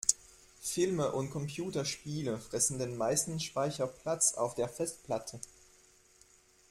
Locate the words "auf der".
4.33-4.67